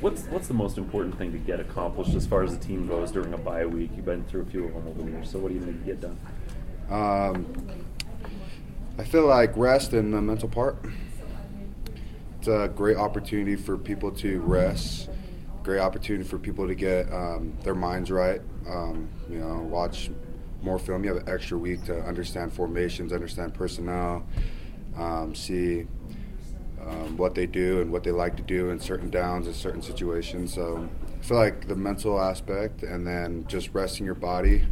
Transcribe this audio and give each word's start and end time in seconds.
What's 0.00 0.22
what's 0.24 0.48
the 0.48 0.54
most 0.54 0.78
important 0.78 1.18
thing 1.18 1.30
to 1.32 1.38
get 1.38 1.60
accomplished 1.60 2.14
as 2.14 2.26
far 2.26 2.42
as 2.42 2.56
the 2.56 2.64
team 2.64 2.86
goes 2.86 3.12
during 3.12 3.34
a 3.34 3.38
bye 3.38 3.66
week? 3.66 3.90
You've 3.94 4.06
been 4.06 4.24
through 4.24 4.42
a 4.42 4.46
few 4.46 4.64
of 4.64 4.72
them 4.72 4.88
over 4.88 5.02
the 5.02 5.10
years, 5.10 5.30
so 5.30 5.38
what 5.38 5.48
do 5.48 5.54
you 5.54 5.60
need 5.60 5.78
to 5.78 5.84
get 5.84 6.00
done? 6.00 6.18
Um, 6.88 7.54
I 8.98 9.04
feel 9.04 9.26
like 9.26 9.54
rest 9.58 9.92
and 9.92 10.14
the 10.14 10.22
mental 10.22 10.48
part. 10.48 10.82
It's 12.38 12.48
a 12.48 12.72
great 12.74 12.96
opportunity 12.96 13.56
for 13.56 13.76
people 13.76 14.10
to 14.12 14.40
rest. 14.40 15.10
Great 15.62 15.80
opportunity 15.80 16.24
for 16.24 16.38
people 16.38 16.66
to 16.66 16.74
get 16.74 17.12
um, 17.12 17.52
their 17.62 17.74
minds 17.74 18.10
right. 18.10 18.40
Um, 18.66 19.10
you 19.28 19.38
know, 19.38 19.58
watch 19.58 20.10
more 20.62 20.78
film. 20.78 21.04
You 21.04 21.14
have 21.14 21.26
an 21.26 21.28
extra 21.28 21.58
week 21.58 21.84
to 21.84 22.00
understand 22.04 22.54
formations, 22.54 23.12
understand 23.12 23.52
personnel, 23.52 24.24
um, 24.96 25.34
see 25.34 25.86
um, 26.90 27.16
what 27.16 27.34
they 27.34 27.46
do 27.46 27.80
and 27.80 27.92
what 27.92 28.02
they 28.04 28.10
like 28.10 28.36
to 28.36 28.42
do 28.42 28.70
in 28.70 28.80
certain 28.80 29.10
downs 29.10 29.46
in 29.46 29.54
certain 29.54 29.82
situations. 29.82 30.54
So 30.54 30.88
I 31.18 31.24
feel 31.24 31.36
like 31.36 31.68
the 31.68 31.76
mental 31.76 32.20
aspect 32.20 32.82
and 32.82 33.06
then 33.06 33.44
just 33.48 33.70
resting 33.72 34.06
your 34.06 34.14
body. 34.14 34.64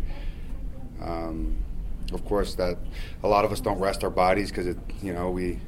Um, 1.01 1.63
of 2.13 2.25
course, 2.25 2.55
that 2.55 2.79
a 3.23 3.29
lot 3.29 3.45
of 3.45 3.53
us 3.53 3.61
don't 3.61 3.79
rest 3.79 4.03
our 4.03 4.11
bodies 4.11 4.51
because 4.51 4.67
it, 4.67 4.79
you 5.03 5.13
know, 5.13 5.31
we 5.31 5.61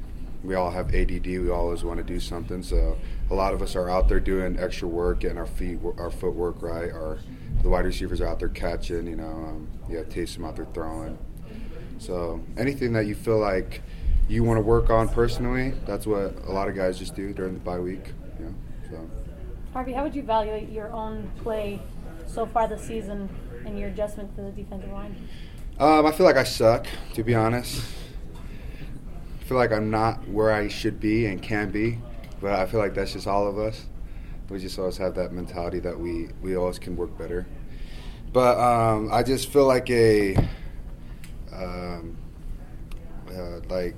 we 0.42 0.54
all 0.54 0.70
have 0.70 0.94
ADD. 0.94 1.26
We 1.26 1.50
always 1.50 1.84
want 1.84 1.98
to 1.98 2.04
do 2.04 2.18
something. 2.18 2.62
So 2.62 2.96
a 3.30 3.34
lot 3.34 3.52
of 3.52 3.60
us 3.60 3.76
are 3.76 3.90
out 3.90 4.08
there 4.08 4.20
doing 4.20 4.58
extra 4.58 4.88
work, 4.88 5.24
and 5.24 5.38
our 5.38 5.46
feet, 5.46 5.78
our 5.98 6.10
footwork 6.10 6.62
right. 6.62 6.90
Our 6.90 7.18
the 7.62 7.68
wide 7.68 7.84
receivers 7.84 8.22
are 8.22 8.26
out 8.26 8.38
there 8.38 8.48
catching. 8.48 9.06
You 9.06 9.16
know, 9.16 9.28
um, 9.28 9.68
have 9.90 10.08
Taysom 10.08 10.46
out 10.46 10.56
there 10.56 10.66
throwing. 10.72 11.18
So 11.98 12.40
anything 12.56 12.94
that 12.94 13.06
you 13.06 13.14
feel 13.14 13.38
like 13.38 13.82
you 14.30 14.44
want 14.44 14.58
to 14.58 14.62
work 14.62 14.90
on 14.90 15.08
personally, 15.08 15.74
that's 15.86 16.06
what 16.06 16.34
a 16.46 16.52
lot 16.52 16.68
of 16.68 16.76
guys 16.76 16.98
just 16.98 17.16
do 17.16 17.32
during 17.32 17.54
the 17.54 17.60
bye 17.60 17.80
week. 17.80 18.12
You 18.38 18.44
know, 18.46 18.54
so. 18.88 19.10
Harvey, 19.72 19.92
how 19.92 20.04
would 20.04 20.14
you 20.14 20.22
evaluate 20.22 20.70
your 20.70 20.92
own 20.92 21.28
play 21.42 21.82
so 22.26 22.46
far 22.46 22.68
this 22.68 22.82
season 22.82 23.28
and 23.66 23.76
your 23.76 23.88
adjustment 23.88 24.34
to 24.36 24.42
the 24.42 24.52
defensive 24.52 24.92
line? 24.92 25.28
Um, 25.80 26.06
I 26.06 26.12
feel 26.12 26.26
like 26.26 26.36
I 26.36 26.44
suck, 26.44 26.86
to 27.14 27.24
be 27.24 27.34
honest. 27.34 27.84
I 29.40 29.44
feel 29.44 29.56
like 29.56 29.72
I'm 29.72 29.90
not 29.90 30.28
where 30.28 30.52
I 30.52 30.68
should 30.68 31.00
be 31.00 31.26
and 31.26 31.42
can 31.42 31.70
be, 31.70 31.98
but 32.40 32.52
I 32.52 32.66
feel 32.66 32.78
like 32.78 32.94
that's 32.94 33.14
just 33.14 33.26
all 33.26 33.48
of 33.48 33.58
us. 33.58 33.86
We 34.48 34.60
just 34.60 34.78
always 34.78 34.96
have 34.98 35.14
that 35.16 35.32
mentality 35.32 35.80
that 35.80 35.98
we, 35.98 36.28
we 36.40 36.56
always 36.56 36.78
can 36.78 36.94
work 36.94 37.18
better. 37.18 37.46
But 38.32 38.58
um, 38.58 39.12
I 39.12 39.24
just 39.24 39.52
feel 39.52 39.66
like 39.66 39.90
a 39.90 40.36
um, 41.52 42.16
uh, 43.28 43.60
like 43.68 43.96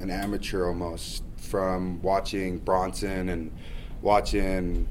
an 0.00 0.10
amateur 0.10 0.66
almost 0.66 1.22
from 1.36 2.00
watching 2.02 2.58
Bronson 2.58 3.28
and 3.28 3.52
watching 4.02 4.88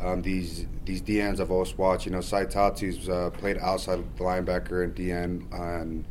um, 0.00 0.22
these 0.22 0.66
these 0.84 1.02
DNs 1.02 1.40
I've 1.40 1.50
always 1.50 1.76
watched. 1.76 2.06
You 2.06 2.12
know, 2.12 2.20
Sae 2.20 2.44
Tautu's 2.44 3.08
uh, 3.08 3.30
played 3.30 3.58
outside 3.58 4.02
linebacker 4.16 4.84
and 4.84 4.94
DN, 4.94 5.52
and 5.52 6.04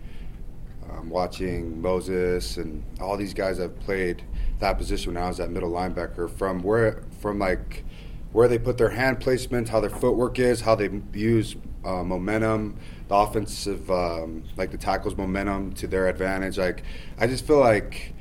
um, 0.90 1.10
watching 1.10 1.82
Moses 1.82 2.58
and 2.58 2.84
all 3.00 3.18
these 3.18 3.34
guys 3.34 3.58
have 3.58 3.78
played 3.80 4.24
that 4.60 4.78
position 4.78 5.14
when 5.14 5.24
I 5.24 5.28
was 5.28 5.40
at 5.40 5.50
middle 5.50 5.72
linebacker. 5.72 6.30
From 6.30 6.62
where, 6.62 7.04
from 7.20 7.40
like 7.40 7.84
where 8.32 8.48
they 8.48 8.58
put 8.58 8.78
their 8.78 8.90
hand 8.90 9.20
placement, 9.20 9.70
how 9.70 9.80
their 9.82 9.90
footwork 9.90 10.40
is, 10.40 10.62
how 10.62 10.76
they 10.76 10.90
use 11.14 11.56
uh, 11.84 12.04
momentum, 12.04 12.78
the 13.08 13.16
offensive, 13.16 13.90
um, 13.92 14.44
like 14.56 14.72
the 14.72 14.78
tackles 14.78 15.18
momentum 15.18 15.74
to 15.74 15.88
their 15.88 16.08
advantage. 16.08 16.58
Like, 16.58 16.84
I 17.18 17.28
just 17.28 17.46
feel 17.46 17.60
like 17.60 18.14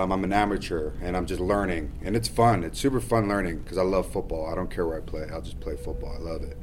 um, 0.00 0.12
I'm 0.12 0.24
an 0.24 0.32
amateur 0.32 0.92
and 1.02 1.14
I'm 1.14 1.26
just 1.26 1.40
learning, 1.40 1.92
and 2.02 2.16
it's 2.16 2.28
fun. 2.28 2.64
It's 2.64 2.80
super 2.80 3.00
fun 3.00 3.28
learning 3.28 3.58
because 3.58 3.76
I 3.76 3.82
love 3.82 4.10
football. 4.10 4.50
I 4.50 4.54
don't 4.54 4.70
care 4.70 4.86
where 4.86 4.96
I 4.96 5.00
play. 5.00 5.26
I'll 5.30 5.42
just 5.42 5.60
play 5.60 5.76
football. 5.76 6.14
I 6.16 6.18
love 6.18 6.42
it. 6.42 6.56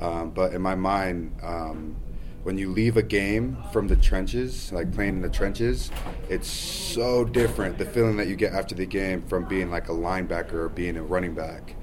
Um, 0.00 0.30
but 0.30 0.54
in 0.54 0.62
my 0.62 0.74
mind, 0.74 1.36
um, 1.42 1.96
when 2.44 2.56
you 2.56 2.70
leave 2.70 2.96
a 2.96 3.02
game 3.02 3.58
from 3.72 3.88
the 3.88 3.96
trenches, 3.96 4.72
like 4.72 4.90
playing 4.94 5.16
in 5.16 5.22
the 5.22 5.28
trenches, 5.28 5.90
it's 6.30 6.48
so 6.48 7.24
different. 7.24 7.76
The 7.76 7.84
feeling 7.84 8.16
that 8.16 8.28
you 8.28 8.36
get 8.36 8.54
after 8.54 8.74
the 8.74 8.86
game 8.86 9.22
from 9.22 9.44
being 9.44 9.70
like 9.70 9.88
a 9.90 9.92
linebacker 9.92 10.54
or 10.54 10.68
being 10.70 10.96
a 10.96 11.02
running 11.02 11.34
back. 11.34 11.74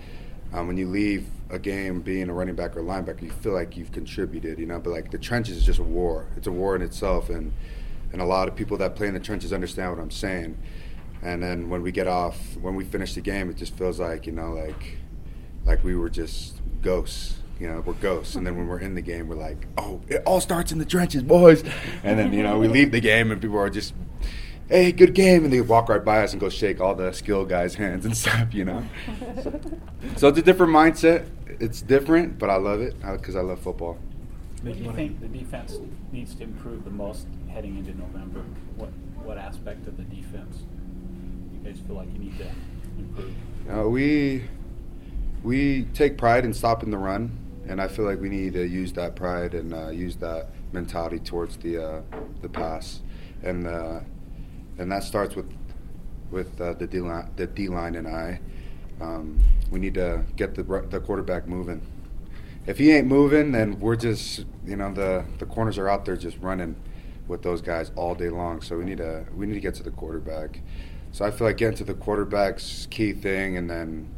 Um, 0.53 0.67
when 0.67 0.77
you 0.77 0.87
leave 0.87 1.27
a 1.51 1.59
game 1.59 2.01
being 2.01 2.29
a 2.29 2.33
running 2.33 2.55
back 2.55 2.75
or 2.75 2.81
linebacker, 2.81 3.21
you 3.21 3.29
feel 3.29 3.53
like 3.53 3.77
you've 3.77 3.91
contributed, 3.91 4.57
you 4.57 4.65
know. 4.65 4.79
But 4.79 4.91
like 4.91 5.11
the 5.11 5.19
trenches 5.19 5.57
is 5.57 5.65
just 5.65 5.79
a 5.79 5.83
war. 5.83 6.27
It's 6.35 6.47
a 6.47 6.51
war 6.51 6.75
in 6.75 6.81
itself, 6.81 7.29
and 7.29 7.51
and 8.11 8.21
a 8.21 8.25
lot 8.25 8.47
of 8.47 8.55
people 8.55 8.77
that 8.77 8.95
play 8.95 9.07
in 9.07 9.13
the 9.13 9.19
trenches 9.19 9.53
understand 9.53 9.91
what 9.91 9.99
I'm 9.99 10.09
saying. 10.09 10.57
And 11.25 11.41
then 11.41 11.69
when 11.69 11.81
we 11.81 11.91
get 11.91 12.07
off, 12.07 12.37
when 12.57 12.75
we 12.75 12.83
finish 12.83 13.15
the 13.15 13.21
game, 13.21 13.49
it 13.49 13.57
just 13.57 13.75
feels 13.75 13.99
like 13.99 14.27
you 14.27 14.31
know, 14.31 14.53
like 14.53 14.99
like 15.65 15.83
we 15.83 15.95
were 15.95 16.09
just 16.09 16.61
ghosts. 16.83 17.39
You 17.59 17.67
know, 17.67 17.81
we're 17.83 17.93
ghosts. 17.93 18.35
And 18.35 18.45
then 18.45 18.55
when 18.57 18.67
we're 18.67 18.79
in 18.79 18.93
the 18.93 19.01
game, 19.01 19.27
we're 19.27 19.35
like, 19.35 19.65
oh, 19.75 20.01
it 20.07 20.21
all 20.25 20.39
starts 20.39 20.71
in 20.71 20.77
the 20.77 20.85
trenches, 20.85 21.23
boys. 21.23 21.63
And 22.03 22.19
then 22.19 22.31
you 22.31 22.43
know, 22.43 22.59
we 22.59 22.67
leave 22.67 22.91
the 22.91 22.99
game, 22.99 23.31
and 23.31 23.41
people 23.41 23.57
are 23.57 23.71
just 23.71 23.95
hey, 24.69 24.91
good 24.91 25.15
game, 25.15 25.43
and 25.43 25.51
they 25.51 25.61
walk 25.61 25.89
right 25.89 26.05
by 26.05 26.23
us 26.23 26.31
and 26.31 26.39
go 26.39 26.49
shake 26.49 26.79
all 26.79 26.93
the 26.93 27.11
skill 27.11 27.43
guys' 27.43 27.73
hands 27.73 28.05
and 28.05 28.15
stuff, 28.23 28.53
you 28.53 28.65
know. 28.65 28.83
so, 29.41 29.59
so 30.17 30.27
it's 30.27 30.37
a 30.37 30.43
different 30.43 30.73
mindset. 30.73 31.27
It's 31.59 31.81
different, 31.81 32.37
but 32.37 32.51
I 32.51 32.57
love 32.57 32.81
it 32.81 32.95
uh, 33.03 33.13
because 33.17 33.35
I 33.35 33.41
love 33.41 33.59
football. 33.59 33.97
What 34.61 34.77
do 34.77 34.83
you 34.83 34.91
think 34.93 35.21
the 35.21 35.27
defense 35.27 35.79
needs 36.11 36.35
to 36.35 36.43
improve 36.43 36.83
the 36.83 36.91
most 36.91 37.27
heading 37.49 37.77
into 37.77 37.97
November? 37.97 38.41
What 38.75 38.89
what 39.23 39.39
aspect 39.39 39.87
of 39.87 39.97
the 39.97 40.03
defense 40.03 40.63
guys 41.65 41.79
feel 41.87 41.95
like 41.95 42.11
you 42.13 42.19
need 42.19 42.37
to 42.37 42.47
improve? 42.97 43.35
Uh, 43.69 43.89
we 43.89 44.43
we 45.43 45.83
take 45.93 46.17
pride 46.17 46.45
in 46.45 46.53
stopping 46.53 46.91
the 46.91 46.97
run, 46.97 47.37
and 47.67 47.81
I 47.81 47.87
feel 47.87 48.05
like 48.05 48.19
we 48.19 48.29
need 48.29 48.53
to 48.53 48.67
use 48.67 48.93
that 48.93 49.15
pride 49.15 49.53
and 49.53 49.73
uh, 49.73 49.89
use 49.89 50.15
that 50.17 50.49
mentality 50.71 51.19
towards 51.19 51.57
the 51.57 51.83
uh, 51.83 52.01
the 52.41 52.49
pass, 52.49 53.01
and 53.43 53.67
uh, 53.67 53.99
and 54.77 54.91
that 54.91 55.03
starts 55.03 55.35
with 55.35 55.51
with 56.31 56.59
uh, 56.61 56.73
the 56.73 56.87
D 56.87 56.99
line, 56.99 57.31
the 57.35 57.47
D 57.47 57.67
line 57.67 57.95
and 57.95 58.07
I. 58.07 58.39
Um, 59.01 59.39
we 59.71 59.79
need 59.79 59.95
to 59.95 60.23
get 60.35 60.55
the 60.55 60.63
the 60.89 60.99
quarterback 60.99 61.47
moving. 61.47 61.81
If 62.67 62.77
he 62.77 62.91
ain't 62.91 63.07
moving, 63.07 63.51
then 63.51 63.79
we're 63.79 63.95
just 63.95 64.45
you 64.65 64.75
know 64.75 64.93
the 64.93 65.25
the 65.39 65.45
corners 65.45 65.77
are 65.77 65.89
out 65.89 66.05
there 66.05 66.15
just 66.15 66.37
running 66.39 66.75
with 67.27 67.41
those 67.41 67.61
guys 67.61 67.91
all 67.95 68.13
day 68.13 68.29
long. 68.29 68.61
So 68.61 68.77
we 68.77 68.85
need 68.85 68.97
to 68.97 69.25
we 69.35 69.47
need 69.47 69.55
to 69.55 69.59
get 69.59 69.73
to 69.75 69.83
the 69.83 69.91
quarterback. 69.91 70.59
So 71.15 71.23
I 71.23 71.31
feel 71.31 71.47
like 71.47 71.55
getting 71.55 71.77
to 71.77 71.85
the 71.85 71.93
quarterback's 71.93 72.89
key 72.91 73.13
thing, 73.13 73.55
and 73.55 73.69
then 73.69 74.13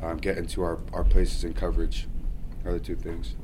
um, 0.00 0.16
getting 0.18 0.46
to 0.46 0.62
our, 0.62 0.78
our 0.92 1.02
places 1.02 1.42
in 1.42 1.54
coverage 1.54 2.06
are 2.64 2.72
the 2.72 2.78
two 2.78 2.94
things. 2.94 3.34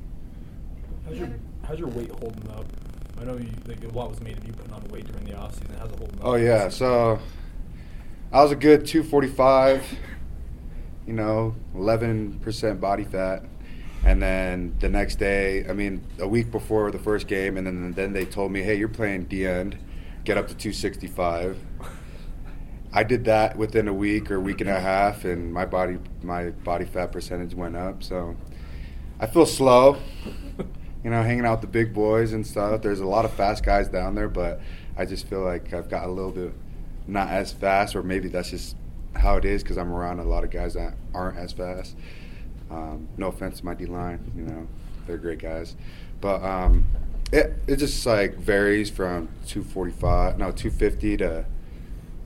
How's 1.05 1.19
your 1.19 1.29
how's 1.65 1.81
your 1.81 1.89
weight 1.89 2.11
holding 2.11 2.49
up? 2.53 2.65
I 3.21 3.25
know 3.25 3.37
you 3.39 3.51
like 3.67 3.83
a 3.83 3.89
lot 3.89 4.09
was 4.09 4.21
made 4.21 4.39
of 4.39 4.47
you 4.47 4.53
putting 4.53 4.73
on 4.73 4.85
weight 4.85 5.07
during 5.07 5.25
the 5.25 5.37
off 5.37 5.53
season. 5.55 5.75
How's 5.81 5.91
it 5.91 5.99
holding 5.99 6.21
up? 6.21 6.25
Oh 6.25 6.37
yeah, 6.37 6.69
so 6.69 7.19
I 8.33 8.41
was 8.41 8.53
a 8.53 8.55
good 8.57 8.87
245. 8.87 9.85
You 11.05 11.15
know, 11.15 11.57
11% 11.75 12.79
body 12.79 13.03
fat, 13.03 13.43
and 14.05 14.23
then 14.23 14.77
the 14.79 14.89
next 14.89 15.17
day, 15.17 15.67
I 15.69 15.73
mean, 15.73 16.07
a 16.21 16.29
week 16.29 16.53
before 16.53 16.93
the 16.93 17.01
first 17.01 17.27
game, 17.27 17.57
and 17.57 17.67
then 17.67 17.95
then 17.95 18.13
they 18.13 18.27
told 18.27 18.53
me, 18.53 18.63
hey, 18.63 18.77
you're 18.77 18.87
playing 18.87 19.25
D 19.25 19.45
end, 19.45 19.77
get 20.23 20.39
up 20.39 20.47
to 20.47 20.55
265. 20.55 21.59
I 22.93 23.03
did 23.05 23.25
that 23.25 23.57
within 23.57 23.89
a 23.89 23.95
week 23.95 24.31
or 24.31 24.39
week 24.39 24.61
and 24.61 24.69
a 24.69 24.81
half, 24.81 25.25
and 25.25 25.53
my 25.53 25.65
body 25.65 25.99
my 26.23 26.51
body 26.51 26.85
fat 26.85 27.13
percentage 27.13 27.55
went 27.55 27.77
up. 27.77 28.03
So 28.03 28.37
I 29.19 29.27
feel 29.27 29.47
slow 29.47 29.99
you 31.05 31.11
know, 31.11 31.23
hanging 31.23 31.45
out 31.45 31.61
with 31.61 31.63
the 31.63 31.67
big 31.67 31.93
boys 31.93 32.33
and 32.33 32.47
stuff. 32.47 32.83
There's 32.83 33.01
a 33.01 33.07
lot 33.07 33.25
of 33.25 33.33
fast 33.33 33.65
guys 33.65 33.89
down 33.89 34.15
there, 34.15 34.29
but 34.29 34.61
I 34.97 35.05
just 35.05 35.27
feel 35.27 35.41
like 35.41 35.73
I've 35.73 35.89
got 35.89 36.05
a 36.05 36.11
little 36.11 36.31
bit 36.31 36.53
not 37.07 37.29
as 37.29 37.53
fast, 37.53 37.97
or 37.97 38.03
maybe 38.03 38.29
that's 38.29 38.51
just 38.51 38.77
how 39.15 39.37
it 39.37 39.45
is 39.45 39.63
because 39.63 39.79
I'm 39.79 39.93
around 39.93 40.21
a 40.21 40.25
lot 40.25 40.45
of 40.45 40.51
guys 40.51 40.75
that 40.75 40.95
aren't 41.13 41.39
as 41.39 41.53
fast. 41.53 41.97
Um, 42.71 43.09
no 43.17 43.29
offense 43.29 43.59
to 43.59 43.65
my 43.65 43.75
D 43.75 43.87
line, 43.87 44.33
you 44.37 44.43
know, 44.43 44.69
they're 45.07 45.19
great 45.19 45.41
guys, 45.41 45.77
but 46.21 46.43
um, 46.43 46.87
it 47.33 47.55
it 47.67 47.77
just 47.77 48.07
like 48.07 48.37
varies 48.37 48.89
from 48.89 49.29
245, 49.47 50.39
no 50.39 50.53
250 50.53 51.17
to 51.19 51.45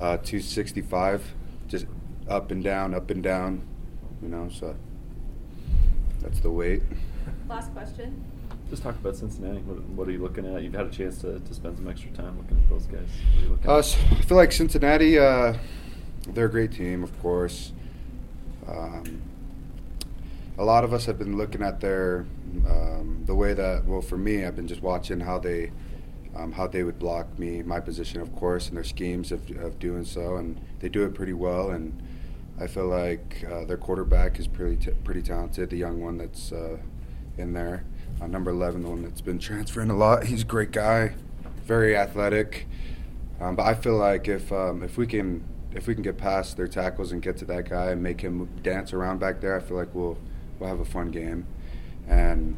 uh, 0.01 0.17
265, 0.19 1.35
just 1.69 1.87
up 2.29 2.51
and 2.51 2.63
down, 2.63 2.95
up 2.95 3.11
and 3.11 3.23
down, 3.23 3.63
you 4.23 4.29
know. 4.29 4.49
So 4.51 4.77
that's 6.21 6.41
the 6.41 6.51
weight. 6.51 6.83
Last 7.49 7.73
question. 7.73 8.25
Just 8.71 8.83
talk 8.83 8.97
about 8.97 9.15
Cincinnati. 9.15 9.61
What, 9.61 9.83
what, 9.91 10.09
are 10.09 10.11
you 10.11 10.19
looking 10.19 10.53
at? 10.53 10.63
You've 10.63 10.75
had 10.75 10.87
a 10.87 10.91
chance 10.91 11.19
to, 11.19 11.39
to 11.39 11.55
spend 11.55 11.77
some 11.77 11.89
extra 11.89 12.11
time 12.11 12.37
looking 12.37 12.57
at 12.57 12.69
those 12.69 12.87
guys. 12.87 13.01
What 13.01 13.39
are 13.39 13.45
you 13.45 13.51
looking 13.51 13.71
uh, 13.71 13.79
at? 13.79 14.19
I 14.19 14.23
feel 14.23 14.37
like 14.37 14.53
Cincinnati, 14.53 15.19
uh, 15.19 15.55
they're 16.29 16.47
a 16.47 16.51
great 16.51 16.73
team, 16.73 17.05
of 17.05 17.17
course. 17.21 17.73
Um, 18.67 19.23
a 20.59 20.65
lot 20.65 20.85
of 20.85 20.93
us 20.93 21.07
have 21.07 21.19
been 21.19 21.37
looking 21.37 21.63
at 21.63 21.81
their 21.81 22.27
um, 22.69 23.23
the 23.27 23.35
way 23.35 23.55
that 23.55 23.85
well 23.85 24.01
for 24.01 24.17
me 24.17 24.45
I've 24.45 24.57
been 24.57 24.67
just 24.67 24.83
watching 24.83 25.21
how 25.21 25.39
they 25.39 25.71
um, 26.37 26.53
how 26.53 26.67
they 26.67 26.83
would 26.83 26.99
block 26.99 27.39
me 27.39 27.63
my 27.63 27.81
position 27.81 28.21
of 28.21 28.35
course 28.37 28.69
and 28.69 28.77
their 28.77 28.85
schemes 28.85 29.33
of, 29.33 29.49
of 29.59 29.79
doing 29.79 30.05
so 30.05 30.37
and 30.37 30.61
they 30.81 30.89
do 30.89 31.05
it 31.05 31.15
pretty 31.15 31.33
well 31.33 31.71
and 31.71 32.01
I 32.59 32.67
feel 32.67 32.87
like 32.87 33.45
uh, 33.51 33.65
their 33.65 33.77
quarterback 33.77 34.39
is 34.39 34.47
pretty 34.47 34.77
t- 34.77 34.97
pretty 35.05 35.23
talented. 35.23 35.69
The 35.71 35.77
young 35.77 36.01
one 36.01 36.17
that's 36.17 36.53
uh, 36.53 36.79
in 37.37 37.53
there, 37.53 37.85
uh, 38.21 38.27
number 38.27 38.51
eleven, 38.51 38.83
the 38.83 38.89
one 38.89 39.03
that's 39.03 39.21
been 39.21 39.39
transferring 39.51 39.91
a 39.91 39.97
lot. 39.97 40.25
He's 40.25 40.43
a 40.43 40.47
great 40.47 40.71
guy, 40.71 41.15
very 41.65 41.97
athletic. 41.97 42.67
Um, 43.41 43.57
but 43.57 43.65
I 43.65 43.75
feel 43.75 43.97
like 43.97 44.29
if 44.29 44.51
um, 44.53 44.83
if 44.83 44.97
we 44.97 45.07
can 45.07 45.45
if 45.73 45.87
we 45.87 45.93
can 45.93 46.03
get 46.03 46.17
past 46.17 46.57
their 46.57 46.69
tackles 46.69 47.13
and 47.13 47.21
get 47.21 47.37
to 47.39 47.45
that 47.47 47.69
guy 47.69 47.91
and 47.91 48.03
make 48.03 48.23
him 48.23 48.49
dance 48.63 48.95
around 48.95 49.21
back 49.21 49.43
there, 49.43 49.55
I 49.55 49.61
feel 49.61 49.77
like 49.77 49.95
we'll 49.95 50.17
we'll 50.59 50.71
have 50.71 50.81
a 50.81 50.87
fun 50.87 51.11
game. 51.11 51.47
And 52.09 52.57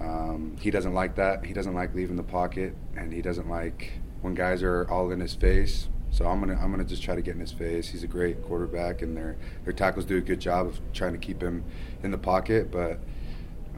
um, 0.00 0.56
he 0.60 0.70
doesn't 0.70 0.94
like 0.94 1.16
that. 1.16 1.44
He 1.44 1.52
doesn't 1.52 1.74
like 1.74 1.94
leaving 1.94 2.16
the 2.16 2.22
pocket, 2.22 2.74
and 2.96 3.12
he 3.12 3.22
doesn't 3.22 3.48
like 3.48 3.92
when 4.20 4.34
guys 4.34 4.62
are 4.62 4.86
all 4.90 5.10
in 5.10 5.20
his 5.20 5.34
face. 5.34 5.88
So 6.10 6.26
I'm 6.26 6.40
gonna 6.40 6.58
I'm 6.60 6.70
gonna 6.70 6.84
just 6.84 7.02
try 7.02 7.14
to 7.14 7.22
get 7.22 7.34
in 7.34 7.40
his 7.40 7.52
face. 7.52 7.88
He's 7.88 8.02
a 8.02 8.06
great 8.06 8.42
quarterback, 8.42 9.02
and 9.02 9.16
their 9.16 9.36
their 9.64 9.72
tackles 9.72 10.04
do 10.04 10.16
a 10.16 10.20
good 10.20 10.40
job 10.40 10.66
of 10.66 10.80
trying 10.92 11.12
to 11.12 11.18
keep 11.18 11.42
him 11.42 11.64
in 12.02 12.10
the 12.10 12.18
pocket. 12.18 12.70
But 12.70 12.98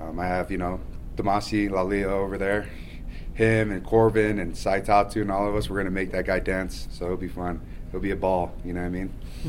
um, 0.00 0.18
I 0.18 0.26
have 0.26 0.50
you 0.50 0.58
know 0.58 0.80
Tomasi 1.16 1.70
Laulile 1.70 2.10
over 2.10 2.38
there, 2.38 2.68
him 3.34 3.70
and 3.70 3.84
Corbin 3.84 4.38
and 4.38 4.56
Sae 4.56 4.80
Tautu 4.80 5.22
and 5.22 5.30
all 5.30 5.48
of 5.48 5.54
us. 5.54 5.70
We're 5.70 5.78
gonna 5.78 5.90
make 5.90 6.12
that 6.12 6.26
guy 6.26 6.40
dance. 6.40 6.88
So 6.90 7.06
it'll 7.06 7.16
be 7.16 7.28
fun. 7.28 7.60
It'll 7.88 8.00
be 8.00 8.10
a 8.10 8.16
ball. 8.16 8.52
You 8.64 8.72
know 8.72 8.80
what 8.80 8.86
I 8.86 8.90
mean? 8.90 9.12